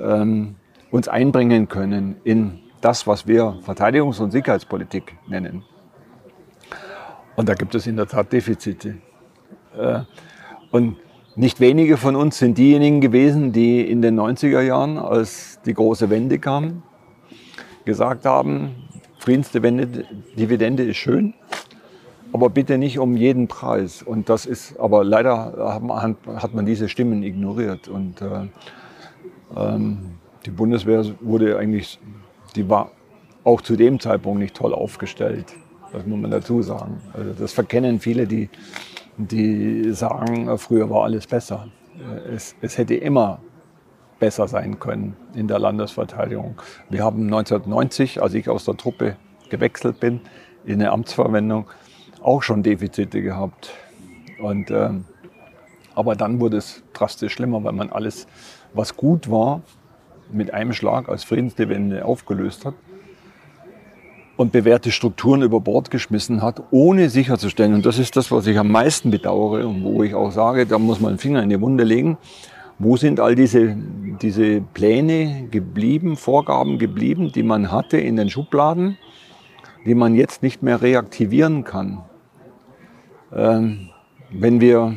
ähm, 0.00 0.56
uns 0.90 1.08
einbringen 1.08 1.68
können 1.68 2.16
in 2.24 2.60
das, 2.80 3.06
was 3.06 3.26
wir 3.26 3.58
Verteidigungs- 3.64 4.20
und 4.20 4.30
Sicherheitspolitik 4.30 5.16
nennen. 5.26 5.64
Und 7.36 7.48
da 7.48 7.54
gibt 7.54 7.74
es 7.74 7.86
in 7.86 7.96
der 7.96 8.06
Tat 8.06 8.32
Defizite. 8.32 8.96
Äh, 9.76 10.00
und 10.70 10.96
nicht 11.36 11.60
wenige 11.60 11.96
von 11.96 12.16
uns 12.16 12.38
sind 12.38 12.58
diejenigen 12.58 13.00
gewesen, 13.00 13.52
die 13.52 13.80
in 13.88 14.02
den 14.02 14.18
90er 14.18 14.60
Jahren, 14.60 14.98
als 14.98 15.60
die 15.64 15.74
große 15.74 16.10
Wende 16.10 16.38
kam, 16.38 16.82
gesagt 17.88 18.26
haben, 18.26 18.74
Friedensdividende 19.18 20.82
ist 20.84 20.98
schön, 20.98 21.32
aber 22.34 22.50
bitte 22.50 22.76
nicht 22.76 22.98
um 22.98 23.16
jeden 23.16 23.48
Preis. 23.48 24.02
Und 24.02 24.28
das 24.28 24.44
ist, 24.44 24.78
aber 24.78 25.02
leider 25.04 25.80
hat 26.36 26.52
man 26.54 26.66
diese 26.66 26.90
Stimmen 26.90 27.22
ignoriert. 27.22 27.88
Und 27.88 28.20
äh, 28.20 28.46
ähm, 29.56 30.18
die 30.44 30.50
Bundeswehr 30.50 31.02
wurde 31.20 31.58
eigentlich, 31.58 31.98
die 32.54 32.68
war 32.68 32.90
auch 33.42 33.62
zu 33.62 33.74
dem 33.74 33.98
Zeitpunkt 33.98 34.38
nicht 34.38 34.54
toll 34.54 34.74
aufgestellt. 34.74 35.46
Das 35.90 36.04
muss 36.04 36.20
man 36.20 36.30
dazu 36.30 36.60
sagen. 36.60 37.00
Also 37.14 37.32
das 37.32 37.54
verkennen 37.54 38.00
viele, 38.00 38.26
die 38.26 38.50
die 39.18 39.92
sagen, 39.92 40.56
früher 40.58 40.88
war 40.88 41.04
alles 41.04 41.26
besser. 41.26 41.66
Es, 42.32 42.54
es 42.60 42.78
hätte 42.78 42.94
immer 42.94 43.40
besser 44.18 44.48
sein 44.48 44.78
können 44.78 45.16
in 45.34 45.48
der 45.48 45.58
Landesverteidigung. 45.58 46.60
Wir 46.88 47.04
haben 47.04 47.24
1990, 47.24 48.22
als 48.22 48.34
ich 48.34 48.48
aus 48.48 48.64
der 48.64 48.76
Truppe 48.76 49.16
gewechselt 49.50 50.00
bin, 50.00 50.20
in 50.64 50.80
der 50.80 50.92
Amtsverwendung 50.92 51.66
auch 52.22 52.42
schon 52.42 52.62
Defizite 52.62 53.22
gehabt. 53.22 53.70
Und, 54.40 54.70
äh, 54.70 54.90
aber 55.94 56.14
dann 56.14 56.40
wurde 56.40 56.58
es 56.58 56.82
drastisch 56.92 57.32
schlimmer, 57.32 57.62
weil 57.64 57.72
man 57.72 57.90
alles, 57.90 58.26
was 58.74 58.96
gut 58.96 59.30
war, 59.30 59.62
mit 60.30 60.52
einem 60.52 60.72
Schlag 60.72 61.08
als 61.08 61.24
Friedensdividende 61.24 62.04
aufgelöst 62.04 62.64
hat 62.64 62.74
und 64.36 64.52
bewährte 64.52 64.92
Strukturen 64.92 65.42
über 65.42 65.60
Bord 65.60 65.90
geschmissen 65.90 66.42
hat, 66.42 66.62
ohne 66.70 67.08
sicherzustellen, 67.10 67.74
und 67.74 67.86
das 67.86 67.98
ist 67.98 68.16
das, 68.16 68.30
was 68.30 68.46
ich 68.46 68.58
am 68.58 68.70
meisten 68.70 69.10
bedauere 69.10 69.66
und 69.66 69.82
wo 69.82 70.02
ich 70.02 70.14
auch 70.14 70.30
sage, 70.30 70.64
da 70.64 70.78
muss 70.78 71.00
man 71.00 71.14
den 71.14 71.18
Finger 71.18 71.42
in 71.42 71.48
die 71.48 71.60
Wunde 71.60 71.82
legen, 71.82 72.18
wo 72.78 72.96
sind 72.96 73.20
all 73.20 73.34
diese, 73.34 73.76
diese 74.22 74.60
Pläne 74.60 75.48
geblieben, 75.50 76.16
Vorgaben 76.16 76.78
geblieben, 76.78 77.32
die 77.32 77.42
man 77.42 77.72
hatte 77.72 77.98
in 77.98 78.16
den 78.16 78.30
Schubladen, 78.30 78.98
die 79.84 79.94
man 79.94 80.14
jetzt 80.14 80.42
nicht 80.42 80.62
mehr 80.62 80.80
reaktivieren 80.80 81.64
kann. 81.64 82.02
Ähm, 83.34 83.90
wenn 84.30 84.60
wir 84.60 84.96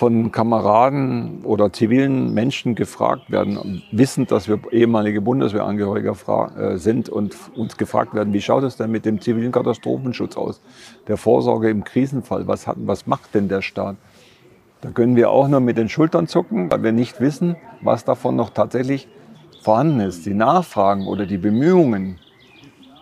von 0.00 0.32
Kameraden 0.32 1.44
oder 1.44 1.72
zivilen 1.74 2.32
Menschen 2.32 2.74
gefragt 2.74 3.30
werden, 3.30 3.82
wissend, 3.92 4.30
dass 4.30 4.48
wir 4.48 4.58
ehemalige 4.70 5.20
Bundeswehrangehörige 5.20 6.14
äh, 6.56 6.76
sind 6.78 7.10
und 7.10 7.36
uns 7.54 7.76
gefragt 7.76 8.14
werden, 8.14 8.32
wie 8.32 8.40
schaut 8.40 8.64
es 8.64 8.76
denn 8.76 8.90
mit 8.90 9.04
dem 9.04 9.20
zivilen 9.20 9.52
Katastrophenschutz 9.52 10.38
aus, 10.38 10.62
der 11.06 11.18
Vorsorge 11.18 11.68
im 11.68 11.84
Krisenfall, 11.84 12.46
was, 12.46 12.66
hat, 12.66 12.76
was 12.78 13.06
macht 13.06 13.34
denn 13.34 13.48
der 13.48 13.60
Staat? 13.60 13.96
Da 14.80 14.90
können 14.90 15.14
wir 15.14 15.30
auch 15.30 15.48
nur 15.48 15.60
mit 15.60 15.76
den 15.76 15.88
Schultern 15.88 16.26
zucken, 16.26 16.70
weil 16.70 16.82
wir 16.82 16.92
nicht 16.92 17.20
wissen, 17.20 17.56
was 17.82 18.04
davon 18.04 18.36
noch 18.36 18.50
tatsächlich 18.50 19.08
vorhanden 19.62 20.00
ist. 20.00 20.24
Die 20.24 20.34
Nachfragen 20.34 21.06
oder 21.06 21.26
die 21.26 21.38
Bemühungen 21.38 22.18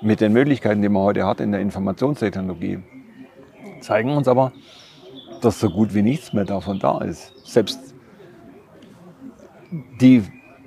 mit 0.00 0.20
den 0.20 0.32
Möglichkeiten, 0.32 0.82
die 0.82 0.88
man 0.88 1.02
heute 1.02 1.25
hat 1.25 1.40
in 1.40 1.52
der 1.52 1.61
Informationstechnologie, 1.61 2.80
zeigen 3.80 4.11
uns 4.11 4.26
aber, 4.26 4.52
dass 5.40 5.61
so 5.61 5.70
gut 5.70 5.94
wie 5.94 6.02
nichts 6.02 6.32
mehr 6.32 6.44
davon 6.44 6.80
da 6.80 7.00
ist. 7.00 7.32
Selbst 7.44 7.94
die 10.00 10.23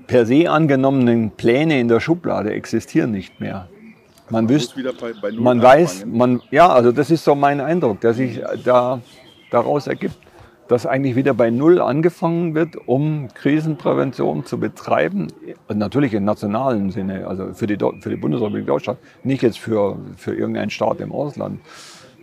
per 0.07 0.25
se 0.25 0.49
angenommenen 0.49 1.31
Pläne 1.31 1.79
in 1.79 1.87
der 1.87 1.99
Schublade 1.99 2.53
existieren 2.53 3.11
nicht 3.11 3.39
mehr. 3.39 3.67
Man, 4.29 4.47
wüsst, 4.47 4.75
bei, 4.75 5.13
bei 5.21 5.31
man 5.33 5.61
weiß, 5.61 6.05
man, 6.05 6.41
ja, 6.51 6.69
also 6.69 6.93
das 6.93 7.11
ist 7.11 7.23
so 7.23 7.35
mein 7.35 7.59
Eindruck, 7.59 7.99
der 7.99 8.13
sich 8.13 8.41
da, 8.63 9.01
daraus 9.49 9.87
ergibt, 9.87 10.17
dass 10.71 10.85
eigentlich 10.85 11.17
wieder 11.17 11.33
bei 11.33 11.49
Null 11.49 11.81
angefangen 11.81 12.55
wird, 12.55 12.77
um 12.87 13.27
Krisenprävention 13.33 14.45
zu 14.45 14.57
betreiben. 14.57 15.27
Natürlich 15.67 16.13
im 16.13 16.23
nationalen 16.23 16.91
Sinne, 16.91 17.27
also 17.27 17.53
für 17.53 17.67
die, 17.67 17.77
für 17.99 18.09
die 18.09 18.15
Bundesrepublik 18.15 18.67
Deutschland, 18.67 18.97
nicht 19.21 19.41
jetzt 19.41 19.59
für, 19.59 19.97
für 20.15 20.33
irgendeinen 20.33 20.69
Staat 20.69 21.01
im 21.01 21.11
Ausland. 21.11 21.59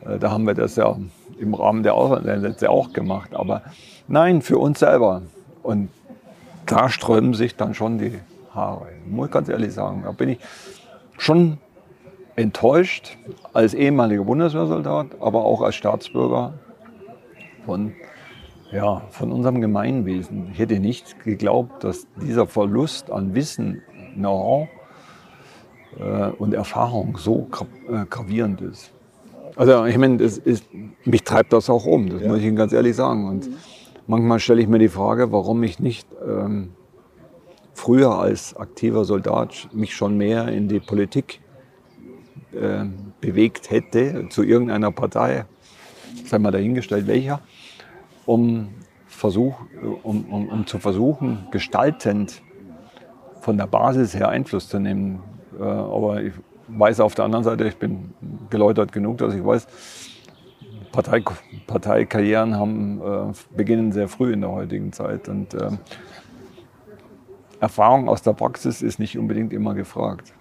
Äh, 0.06 0.18
da 0.18 0.30
haben 0.30 0.46
wir 0.46 0.54
das 0.54 0.76
ja 0.76 0.96
im 1.38 1.52
Rahmen 1.52 1.82
der 1.82 1.92
Auslandseinsätze 1.92 2.70
auch 2.70 2.94
gemacht. 2.94 3.34
Aber 3.34 3.60
nein, 4.08 4.40
für 4.40 4.56
uns 4.56 4.78
selber. 4.78 5.20
Und 5.62 5.90
da 6.64 6.88
sträuben 6.88 7.34
sich 7.34 7.54
dann 7.54 7.74
schon 7.74 7.98
die 7.98 8.18
Haare. 8.54 8.86
Muss 9.06 9.26
ich 9.26 9.32
ganz 9.32 9.50
ehrlich 9.50 9.74
sagen. 9.74 10.04
Da 10.06 10.12
bin 10.12 10.30
ich 10.30 10.38
schon 11.18 11.58
enttäuscht 12.34 13.18
als 13.52 13.74
ehemaliger 13.74 14.24
Bundeswehrsoldat, 14.24 15.08
aber 15.20 15.44
auch 15.44 15.60
als 15.60 15.74
Staatsbürger 15.74 16.54
von 17.66 17.92
ja, 18.72 19.02
von 19.10 19.32
unserem 19.32 19.60
Gemeinwesen. 19.60 20.50
Ich 20.52 20.58
hätte 20.58 20.78
nicht 20.78 21.22
geglaubt, 21.24 21.84
dass 21.84 22.06
dieser 22.20 22.46
Verlust 22.46 23.10
an 23.10 23.34
Wissen, 23.34 23.82
Know-how 24.14 24.68
äh, 25.98 26.28
und 26.38 26.54
Erfahrung 26.54 27.16
so 27.16 27.48
äh, 27.90 28.04
gravierend 28.08 28.60
ist. 28.60 28.92
Also 29.56 29.84
ich 29.86 29.98
meine, 29.98 30.22
ist, 30.22 30.66
mich 31.04 31.24
treibt 31.24 31.52
das 31.52 31.68
auch 31.68 31.84
um, 31.84 32.08
das 32.10 32.22
ja. 32.22 32.28
muss 32.28 32.38
ich 32.38 32.44
Ihnen 32.44 32.56
ganz 32.56 32.72
ehrlich 32.72 32.94
sagen. 32.94 33.26
Und 33.26 33.48
manchmal 34.06 34.38
stelle 34.38 34.60
ich 34.60 34.68
mir 34.68 34.78
die 34.78 34.88
Frage, 34.88 35.32
warum 35.32 35.62
ich 35.62 35.80
nicht 35.80 36.06
ähm, 36.24 36.70
früher 37.74 38.18
als 38.18 38.56
aktiver 38.56 39.04
Soldat 39.04 39.68
mich 39.72 39.96
schon 39.96 40.16
mehr 40.16 40.48
in 40.48 40.68
die 40.68 40.80
Politik 40.80 41.40
äh, 42.52 42.84
bewegt 43.20 43.70
hätte, 43.70 44.26
zu 44.30 44.42
irgendeiner 44.42 44.92
Partei, 44.92 45.44
sei 46.24 46.38
mal 46.38 46.50
dahingestellt, 46.50 47.06
welcher 47.06 47.40
um, 48.28 48.68
Versuch, 49.06 49.54
um, 50.02 50.26
um, 50.26 50.48
um 50.48 50.66
zu 50.66 50.78
versuchen, 50.78 51.46
gestaltend 51.50 52.42
von 53.40 53.56
der 53.56 53.66
Basis 53.66 54.14
her 54.14 54.28
Einfluss 54.28 54.68
zu 54.68 54.78
nehmen. 54.78 55.22
Äh, 55.58 55.62
aber 55.62 56.22
ich 56.22 56.34
weiß 56.68 57.00
auf 57.00 57.14
der 57.14 57.24
anderen 57.24 57.42
Seite, 57.42 57.66
ich 57.66 57.78
bin 57.78 58.12
geläutert 58.50 58.92
genug, 58.92 59.16
dass 59.16 59.32
ich 59.32 59.42
weiß, 59.42 59.66
Partei, 60.92 61.22
Parteikarrieren 61.66 62.54
haben, 62.54 63.00
äh, 63.00 63.56
beginnen 63.56 63.92
sehr 63.92 64.08
früh 64.08 64.34
in 64.34 64.42
der 64.42 64.50
heutigen 64.50 64.92
Zeit. 64.92 65.26
Und 65.28 65.54
äh, 65.54 65.70
Erfahrung 67.60 68.10
aus 68.10 68.20
der 68.20 68.34
Praxis 68.34 68.82
ist 68.82 68.98
nicht 68.98 69.16
unbedingt 69.16 69.54
immer 69.54 69.72
gefragt. 69.72 70.34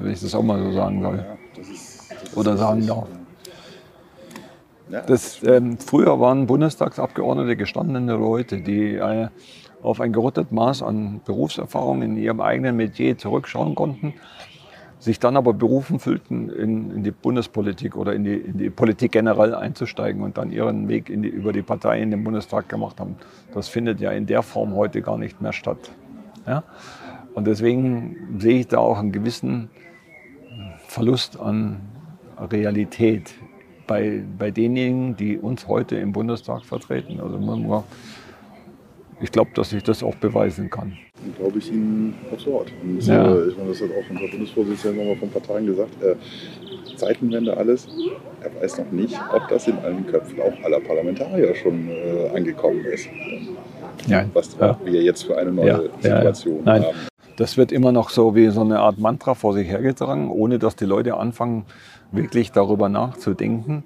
Wenn 0.00 0.10
ich 0.10 0.20
das 0.20 0.34
auch 0.34 0.42
mal 0.42 0.60
so 0.60 0.72
sagen 0.72 1.00
soll. 1.00 1.24
Oder 2.34 2.56
sagen 2.56 2.84
darf. 2.88 3.06
Das, 4.90 5.42
ähm, 5.42 5.78
früher 5.78 6.20
waren 6.20 6.46
Bundestagsabgeordnete 6.46 7.56
gestandene 7.56 8.14
Leute, 8.14 8.60
die 8.60 8.94
äh, 8.96 9.28
auf 9.82 10.00
ein 10.00 10.12
gerottet 10.12 10.52
Maß 10.52 10.82
an 10.82 11.20
Berufserfahrung 11.24 12.02
in 12.02 12.16
ihrem 12.16 12.40
eigenen 12.40 12.76
Metier 12.76 13.16
zurückschauen 13.16 13.74
konnten, 13.74 14.14
sich 14.98 15.20
dann 15.20 15.36
aber 15.36 15.52
berufen 15.52 15.98
fühlten, 15.98 16.48
in, 16.48 16.90
in 16.90 17.02
die 17.02 17.10
Bundespolitik 17.10 17.96
oder 17.96 18.14
in 18.14 18.24
die, 18.24 18.34
in 18.34 18.58
die, 18.58 18.70
Politik 18.70 19.12
generell 19.12 19.54
einzusteigen 19.54 20.22
und 20.22 20.38
dann 20.38 20.50
ihren 20.50 20.88
Weg 20.88 21.06
die, 21.06 21.28
über 21.28 21.52
die 21.52 21.62
Partei 21.62 22.00
in 22.00 22.10
den 22.10 22.24
Bundestag 22.24 22.68
gemacht 22.68 23.00
haben. 23.00 23.16
Das 23.52 23.68
findet 23.68 24.00
ja 24.00 24.10
in 24.12 24.26
der 24.26 24.42
Form 24.42 24.74
heute 24.74 25.02
gar 25.02 25.18
nicht 25.18 25.40
mehr 25.40 25.52
statt. 25.52 25.90
Ja? 26.46 26.62
Und 27.34 27.46
deswegen 27.46 28.38
sehe 28.38 28.60
ich 28.60 28.68
da 28.68 28.78
auch 28.78 28.98
einen 28.98 29.12
gewissen 29.12 29.70
Verlust 30.86 31.38
an 31.38 31.80
Realität 32.38 33.34
bei, 33.86 34.22
bei 34.38 34.50
denjenigen, 34.50 35.16
die 35.16 35.38
uns 35.38 35.68
heute 35.68 35.96
im 35.96 36.12
Bundestag 36.12 36.64
vertreten. 36.64 37.20
Also 37.20 37.38
man, 37.38 37.84
ich 39.20 39.30
glaube, 39.30 39.50
dass 39.54 39.72
ich 39.72 39.82
das 39.82 40.02
auch 40.02 40.14
beweisen 40.16 40.70
kann. 40.70 40.96
Glaube 41.38 41.58
ich 41.58 41.70
Ihnen 41.70 42.14
aufs 42.32 42.46
Wort. 42.46 42.72
Ja. 43.00 43.34
äh, 43.34 43.48
ich 43.48 43.56
meine, 43.56 43.70
das 43.70 43.80
hat 43.80 43.90
auch 43.90 44.10
unser 44.10 44.28
Bundesvorsitzender 44.28 44.98
nochmal 44.98 45.16
von 45.16 45.30
Parteien 45.30 45.66
gesagt. 45.66 46.02
Äh, 46.02 46.16
Zeitenwende 46.96 47.56
alles. 47.56 47.88
Er 48.42 48.62
weiß 48.62 48.78
noch 48.78 48.90
nicht, 48.92 49.18
ob 49.32 49.48
das 49.48 49.66
in 49.66 49.78
allen 49.78 50.06
Köpfen 50.06 50.40
auch 50.40 50.64
aller 50.64 50.80
Parlamentarier 50.80 51.54
schon 51.54 51.88
äh, 51.88 52.28
angekommen 52.34 52.84
ist. 52.84 53.08
Ja. 54.06 54.26
Was 54.32 54.56
ja. 54.60 54.78
wir 54.84 55.02
jetzt 55.02 55.24
für 55.24 55.36
eine 55.36 55.52
neue 55.52 55.68
ja. 55.68 55.80
Situation 56.00 56.66
haben. 56.66 56.84
Das 57.36 57.56
wird 57.56 57.72
immer 57.72 57.90
noch 57.90 58.10
so 58.10 58.34
wie 58.36 58.48
so 58.48 58.60
eine 58.60 58.78
Art 58.80 58.98
Mantra 58.98 59.34
vor 59.34 59.54
sich 59.54 59.68
hergetragen, 59.68 60.30
ohne 60.30 60.58
dass 60.58 60.76
die 60.76 60.84
Leute 60.84 61.16
anfangen, 61.16 61.64
wirklich 62.12 62.52
darüber 62.52 62.88
nachzudenken, 62.88 63.82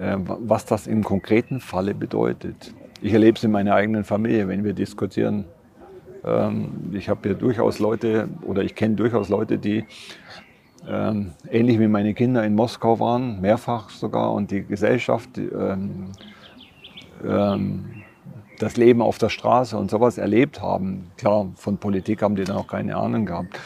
äh, 0.00 0.16
was 0.18 0.64
das 0.64 0.86
im 0.86 1.04
konkreten 1.04 1.60
Falle 1.60 1.94
bedeutet. 1.94 2.74
Ich 3.00 3.12
erlebe 3.12 3.36
es 3.36 3.44
in 3.44 3.52
meiner 3.52 3.74
eigenen 3.74 4.04
Familie, 4.04 4.48
wenn 4.48 4.64
wir 4.64 4.72
diskutieren. 4.72 5.44
Ähm, 6.24 6.90
ich 6.92 7.08
habe 7.08 7.20
hier 7.22 7.34
durchaus 7.34 7.78
Leute 7.78 8.28
oder 8.42 8.62
ich 8.62 8.74
kenne 8.74 8.96
durchaus 8.96 9.28
Leute, 9.28 9.58
die 9.58 9.84
ähm, 10.88 11.32
ähnlich 11.50 11.78
wie 11.78 11.88
meine 11.88 12.14
Kinder 12.14 12.44
in 12.44 12.54
Moskau 12.54 12.98
waren, 12.98 13.40
mehrfach 13.40 13.90
sogar, 13.90 14.32
und 14.32 14.50
die 14.50 14.64
Gesellschaft, 14.64 15.38
ähm, 15.38 16.10
das 18.58 18.76
Leben 18.76 19.02
auf 19.02 19.18
der 19.18 19.28
Straße 19.28 19.76
und 19.76 19.90
sowas 19.90 20.18
erlebt 20.18 20.62
haben. 20.62 21.10
Klar, 21.16 21.48
von 21.56 21.78
Politik 21.78 22.22
haben 22.22 22.36
die 22.36 22.44
dann 22.44 22.56
auch 22.56 22.66
keine 22.66 22.96
Ahnung 22.96 23.26
gehabt. 23.26 23.58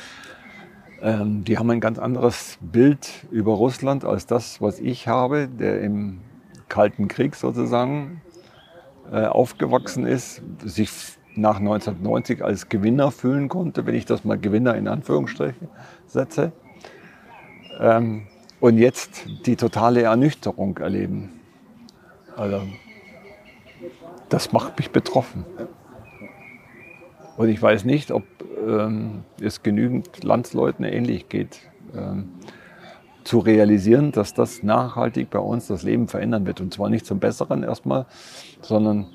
Ähm, 1.03 1.45
die 1.45 1.59
haben 1.59 1.71
ein 1.71 1.81
ganz 1.81 1.99
anderes 1.99 2.59
Bild 2.61 3.09
über 3.31 3.53
Russland 3.53 4.05
als 4.05 4.27
das, 4.27 4.61
was 4.61 4.81
ich 4.81 5.09
habe, 5.09 5.49
der 5.49 5.81
im 5.81 6.21
Kalten 6.69 7.09
Krieg 7.09 7.35
sozusagen 7.35 8.21
äh, 9.11 9.25
aufgewachsen 9.27 10.07
ist, 10.07 10.43
sich 10.65 10.91
nach 11.35 11.57
1990 11.57 12.45
als 12.45 12.69
Gewinner 12.69 13.11
fühlen 13.11 13.49
konnte, 13.49 13.87
wenn 13.87 13.95
ich 13.95 14.05
das 14.05 14.25
mal 14.25 14.39
Gewinner 14.39 14.77
in 14.77 14.89
Anführungsstrichen 14.89 15.69
setze. 16.07 16.53
Ähm, 17.79 18.27
und 18.61 18.77
jetzt 18.77 19.25
die 19.47 19.57
totale 19.57 20.03
Ernüchterung 20.03 20.77
erleben. 20.79 21.41
Also, 22.37 22.63
das 24.31 24.53
macht 24.53 24.79
mich 24.79 24.91
betroffen. 24.91 25.45
Und 27.37 27.49
ich 27.49 27.61
weiß 27.61 27.85
nicht, 27.85 28.11
ob 28.11 28.25
ähm, 28.67 29.25
es 29.41 29.63
genügend 29.63 30.25
Landsleuten 30.25 30.85
ähnlich 30.85 31.29
geht, 31.29 31.61
ähm, 31.95 32.31
zu 33.25 33.39
realisieren, 33.39 34.13
dass 34.13 34.33
das 34.35 34.63
nachhaltig 34.63 35.31
bei 35.31 35.39
uns 35.39 35.67
das 35.67 35.83
Leben 35.83 36.09
verändern 36.09 36.47
wird. 36.47 36.61
Und 36.61 36.73
zwar 36.73 36.89
nicht 36.89 37.05
zum 37.07 37.19
Besseren 37.19 37.63
erstmal, 37.63 38.07
sondern 38.63 39.07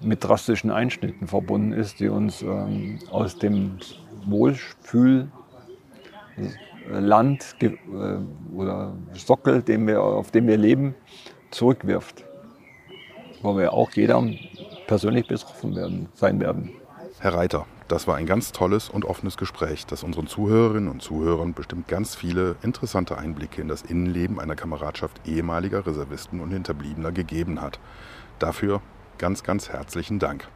mit 0.00 0.22
drastischen 0.22 0.70
Einschnitten 0.70 1.26
verbunden 1.26 1.72
ist, 1.72 2.00
die 2.00 2.08
uns 2.08 2.42
ähm, 2.42 2.98
aus 3.10 3.38
dem 3.38 3.78
Wohlfühlland 4.26 5.32
äh, 7.60 7.70
oder 8.54 8.92
Sockel, 9.14 9.62
wir, 9.66 10.02
auf 10.02 10.30
dem 10.30 10.46
wir 10.46 10.56
leben, 10.56 10.94
zurückwirft. 11.50 12.27
Wo 13.42 13.56
wir 13.56 13.72
auch 13.72 13.90
jeder 13.92 14.22
persönlich 14.86 15.26
betroffen 15.26 15.76
werden, 15.76 16.08
sein 16.14 16.40
werden. 16.40 16.72
Herr 17.20 17.34
Reiter, 17.34 17.66
das 17.88 18.06
war 18.06 18.16
ein 18.16 18.26
ganz 18.26 18.52
tolles 18.52 18.88
und 18.88 19.04
offenes 19.04 19.36
Gespräch, 19.36 19.86
das 19.86 20.02
unseren 20.02 20.26
Zuhörerinnen 20.26 20.90
und 20.90 21.02
Zuhörern 21.02 21.54
bestimmt 21.54 21.88
ganz 21.88 22.14
viele 22.14 22.56
interessante 22.62 23.16
Einblicke 23.16 23.60
in 23.60 23.68
das 23.68 23.82
Innenleben 23.82 24.38
einer 24.38 24.56
Kameradschaft 24.56 25.26
ehemaliger 25.26 25.86
Reservisten 25.86 26.40
und 26.40 26.50
Hinterbliebener 26.50 27.12
gegeben 27.12 27.60
hat. 27.60 27.80
Dafür 28.38 28.82
ganz, 29.18 29.42
ganz 29.42 29.70
herzlichen 29.70 30.18
Dank. 30.18 30.48